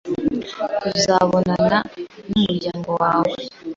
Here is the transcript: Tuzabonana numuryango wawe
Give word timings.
Tuzabonana 0.81 1.77
numuryango 2.29 2.89
wawe 3.01 3.35